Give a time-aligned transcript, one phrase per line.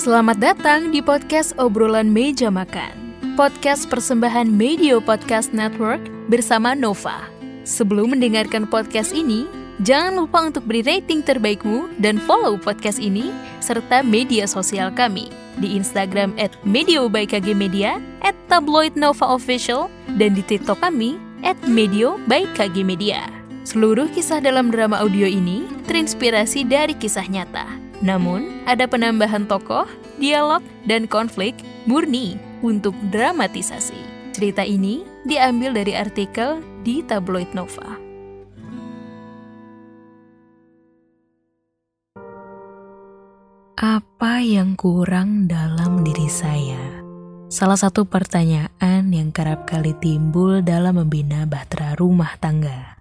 [0.00, 3.12] Selamat datang di podcast obrolan meja makan.
[3.36, 6.00] Podcast persembahan Media Podcast Network
[6.32, 7.28] bersama Nova.
[7.68, 9.44] Sebelum mendengarkan podcast ini,
[9.84, 13.28] jangan lupa untuk beri rating terbaikmu dan follow podcast ini
[13.60, 15.28] serta media sosial kami
[15.60, 21.20] di Instagram at Medio by KG Media, at Tabloid Nova Official, dan di TikTok kami
[21.44, 23.28] at Medio by KG Media.
[23.68, 29.84] Seluruh kisah dalam drama audio ini terinspirasi dari kisah nyata namun, ada penambahan tokoh,
[30.16, 31.52] dialog, dan konflik
[31.84, 34.32] murni untuk dramatisasi.
[34.32, 38.00] Cerita ini diambil dari artikel di tabloid Nova.
[43.80, 47.00] Apa yang kurang dalam diri saya?
[47.48, 53.00] Salah satu pertanyaan yang kerap kali timbul dalam membina bahtera rumah tangga.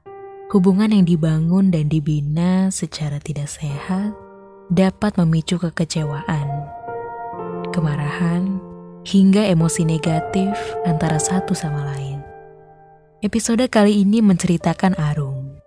[0.49, 4.28] Hubungan yang dibangun dan dibina secara tidak sehat
[4.69, 6.47] dapat memicu kekecewaan,
[7.73, 8.61] kemarahan,
[9.01, 10.53] hingga emosi negatif
[10.85, 12.21] antara satu sama lain.
[13.25, 15.57] Episode kali ini menceritakan Arum,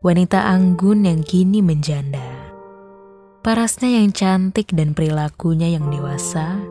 [0.00, 2.22] wanita anggun yang kini menjanda.
[3.42, 6.62] Parasnya yang cantik dan perilakunya yang dewasa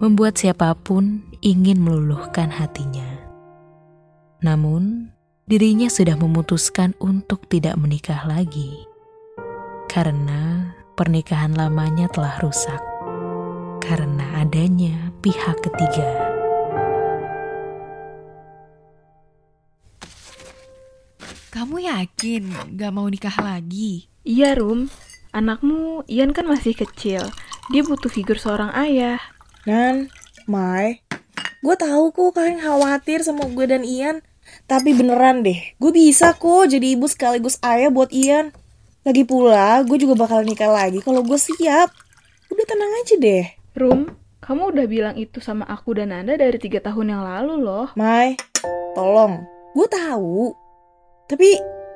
[0.00, 3.20] membuat siapa pun ingin meluluhkan hatinya.
[4.40, 5.12] Namun,
[5.44, 8.88] dirinya sudah memutuskan untuk tidak menikah lagi
[9.88, 12.82] karena pernikahan lamanya telah rusak
[13.78, 16.10] karena adanya pihak ketiga.
[21.54, 24.10] Kamu yakin gak mau nikah lagi?
[24.26, 24.90] Iya, Rum.
[25.30, 27.22] Anakmu, Ian kan masih kecil.
[27.70, 29.22] Dia butuh figur seorang ayah.
[29.70, 30.10] Nan,
[30.50, 31.06] Mai,
[31.62, 34.18] gue tahu kok kalian khawatir sama gue dan Ian.
[34.66, 38.50] Tapi beneran deh, gue bisa kok jadi ibu sekaligus ayah buat Ian.
[39.06, 41.90] Lagi pula, gue juga bakal nikah lagi kalau gue siap.
[42.50, 43.46] Udah tenang aja deh.
[43.78, 44.10] Rum,
[44.42, 47.86] kamu udah bilang itu sama aku dan Anda dari tiga tahun yang lalu loh.
[47.94, 48.34] Mai,
[48.98, 49.44] tolong.
[49.76, 50.50] Gue tahu.
[51.30, 51.48] Tapi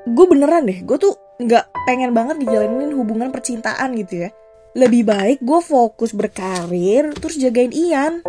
[0.07, 4.29] gue beneran deh, gue tuh nggak pengen banget dijalanin hubungan percintaan gitu ya.
[4.73, 8.23] Lebih baik gue fokus berkarir, terus jagain Ian.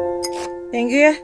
[0.74, 1.14] Thank you ya.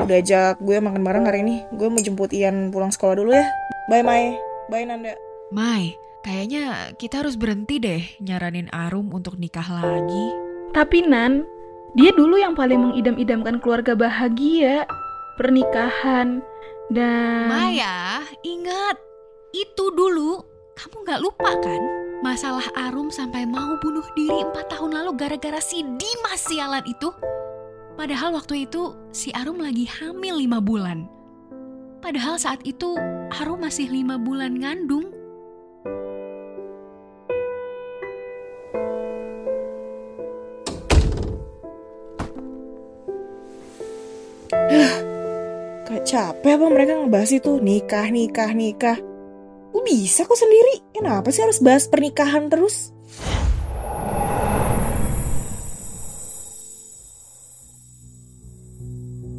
[0.00, 1.62] Udah ajak gue makan bareng hari ini.
[1.76, 3.46] Gue mau jemput Ian pulang sekolah dulu ya.
[3.92, 4.34] Bye Mai.
[4.72, 5.14] Bye Nanda.
[5.52, 5.92] Mai,
[6.24, 10.32] Kayaknya kita harus berhenti deh nyaranin Arum untuk nikah lagi.
[10.72, 11.44] Tapi Nan,
[11.92, 14.88] dia dulu yang paling mengidam-idamkan keluarga bahagia,
[15.36, 16.40] pernikahan,
[16.88, 17.52] dan...
[17.52, 18.96] Maya, ingat,
[19.52, 20.40] itu dulu
[20.80, 21.82] kamu gak lupa kan?
[22.24, 27.12] Masalah Arum sampai mau bunuh diri 4 tahun lalu gara-gara si Dimas sialan itu.
[28.00, 31.04] Padahal waktu itu si Arum lagi hamil 5 bulan.
[32.00, 32.96] Padahal saat itu
[33.44, 35.12] Arum masih 5 bulan ngandung.
[46.04, 49.00] Capek apa mereka ngebahas itu nikah, nikah, nikah.
[49.72, 50.84] Gue bisa kok sendiri.
[50.92, 52.92] Kenapa sih harus bahas pernikahan terus?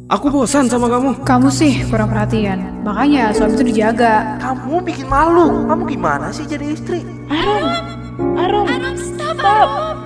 [0.06, 1.22] Aku bosan sama kamu.
[1.26, 2.82] Kamu sih kurang perhatian.
[2.86, 4.38] Makanya suami itu dijaga.
[4.38, 5.66] Kamu bikin malu.
[5.66, 7.02] Kamu gimana sih jadi istri?
[7.26, 7.66] Arum,
[8.38, 10.05] Arum, Arum, stop, Arum.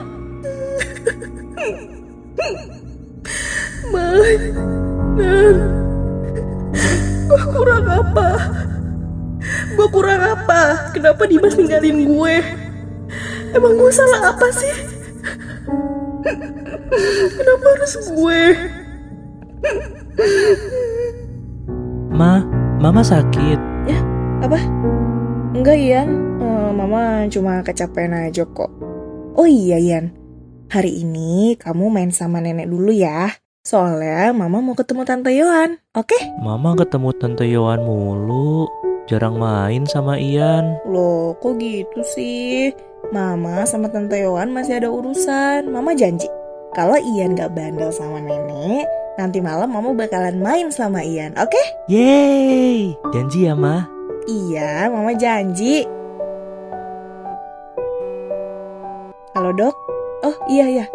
[11.00, 12.34] Kenapa Dimas ninggalin gue?
[13.56, 14.69] Emang gue salah apa sih?
[17.41, 18.43] Kenapa harus gue?
[22.12, 22.44] Ma,
[22.84, 23.56] Mama sakit.
[23.89, 23.97] Ya,
[24.44, 24.60] apa?
[25.56, 26.37] Enggak, Ian.
[26.37, 28.69] Eh, Mama cuma kecapean aja kok.
[29.41, 30.12] Oh iya, Ian.
[30.69, 33.33] Hari ini kamu main sama nenek dulu ya.
[33.65, 36.44] Soalnya Mama mau ketemu Tante Yohan, oke?
[36.44, 38.69] Mama ketemu Tante Yohan mulu.
[39.10, 40.78] Jarang main sama Ian.
[40.87, 42.71] Loh, kok gitu sih?
[43.10, 45.66] Mama sama Tante Yohan masih ada urusan.
[45.66, 46.31] Mama janji,
[46.78, 48.86] kalau Ian gak bandel sama nenek,
[49.18, 51.59] nanti malam Mama bakalan main sama Ian, oke?
[51.91, 53.83] Yeay, janji ya, Ma.
[54.30, 55.83] Iya, Mama janji.
[59.34, 59.74] Halo dok?
[60.22, 60.86] Oh iya iya.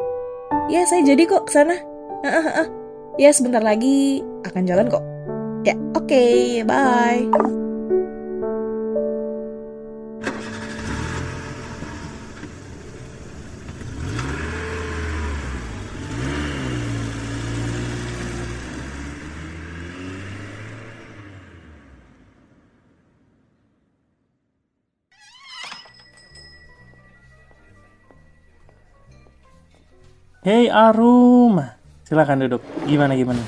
[0.72, 1.76] Ya saya jadi kok ke sana.
[2.24, 2.68] Heeh, heeh.
[3.20, 5.04] Ya sebentar lagi akan jalan kok.
[5.68, 7.65] Ya oke, bye.
[30.46, 31.58] Hey Arum,
[32.06, 32.62] silakan duduk.
[32.86, 33.42] Gimana gimana?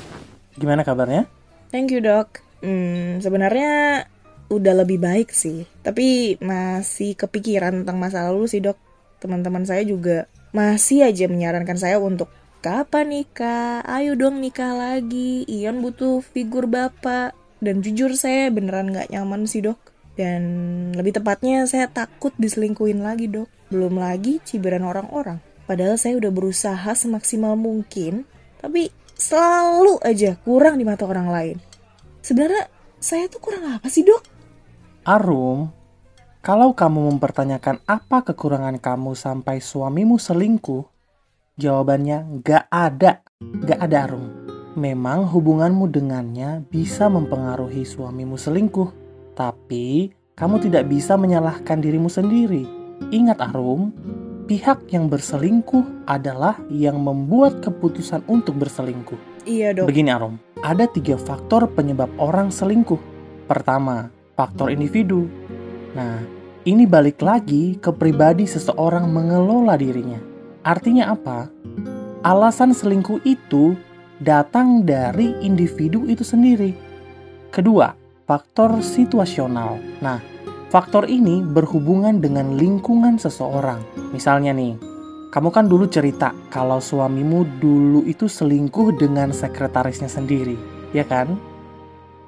[0.58, 1.30] Gimana kabarnya?
[1.70, 2.42] Thank you dok.
[2.58, 4.02] Hmm, sebenarnya
[4.50, 5.62] udah lebih baik sih.
[5.86, 8.74] Tapi masih kepikiran tentang masa lalu sih dok.
[9.22, 12.34] Teman-teman saya juga masih aja menyarankan saya untuk
[12.66, 13.78] kapan nikah?
[13.86, 15.46] Ayo dong nikah lagi.
[15.46, 17.30] Ion butuh figur bapak.
[17.62, 19.78] Dan jujur saya beneran gak nyaman sih dok.
[20.18, 20.42] Dan
[20.98, 23.46] lebih tepatnya saya takut diselingkuhin lagi dok.
[23.70, 25.38] Belum lagi cibiran orang-orang.
[25.68, 28.24] Padahal saya udah berusaha semaksimal mungkin,
[28.56, 31.56] tapi selalu aja kurang di mata orang lain.
[32.24, 34.24] Sebenarnya saya tuh kurang apa sih dok?
[35.04, 35.68] Arum,
[36.40, 40.88] kalau kamu mempertanyakan apa kekurangan kamu sampai suamimu selingkuh,
[41.60, 43.20] jawabannya nggak ada.
[43.44, 44.26] Nggak ada Arum.
[44.72, 48.88] Memang hubunganmu dengannya bisa mempengaruhi suamimu selingkuh,
[49.36, 52.64] tapi kamu tidak bisa menyalahkan dirimu sendiri.
[53.10, 53.90] Ingat Arum,
[54.48, 59.44] pihak yang berselingkuh adalah yang membuat keputusan untuk berselingkuh.
[59.44, 59.92] Iya dok.
[59.92, 62.98] Begini Arum, ada tiga faktor penyebab orang selingkuh.
[63.44, 65.28] Pertama, faktor individu.
[65.92, 66.24] Nah,
[66.64, 70.18] ini balik lagi ke pribadi seseorang mengelola dirinya.
[70.64, 71.52] Artinya apa?
[72.24, 73.76] Alasan selingkuh itu
[74.18, 76.72] datang dari individu itu sendiri.
[77.52, 77.92] Kedua,
[78.24, 79.76] faktor situasional.
[80.00, 80.20] Nah,
[80.68, 83.80] Faktor ini berhubungan dengan lingkungan seseorang.
[84.12, 84.76] Misalnya nih,
[85.32, 90.60] kamu kan dulu cerita kalau suamimu dulu itu selingkuh dengan sekretarisnya sendiri,
[90.92, 91.40] ya kan?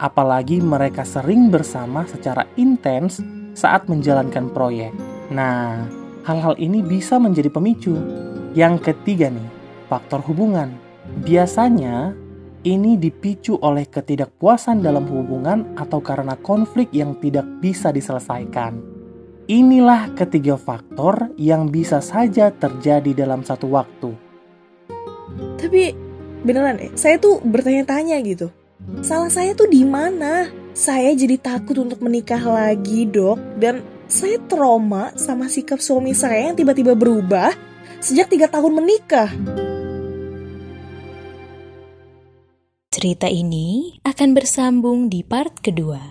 [0.00, 3.20] Apalagi mereka sering bersama secara intens
[3.52, 4.96] saat menjalankan proyek.
[5.28, 5.84] Nah,
[6.24, 7.92] hal-hal ini bisa menjadi pemicu.
[8.56, 9.48] Yang ketiga nih,
[9.92, 10.72] faktor hubungan.
[11.28, 12.16] Biasanya
[12.64, 18.76] ini dipicu oleh ketidakpuasan dalam hubungan atau karena konflik yang tidak bisa diselesaikan.
[19.50, 24.10] Inilah ketiga faktor yang bisa saja terjadi dalam satu waktu.
[25.58, 25.90] Tapi
[26.44, 28.52] beneran ya, saya tuh bertanya-tanya gitu.
[29.02, 30.48] Salah saya tuh di mana?
[30.70, 33.58] Saya jadi takut untuk menikah lagi, Dok.
[33.58, 37.50] Dan saya trauma sama sikap suami saya yang tiba-tiba berubah
[37.98, 39.28] sejak tiga tahun menikah.
[43.00, 46.04] Cerita ini akan bersambung di part kedua.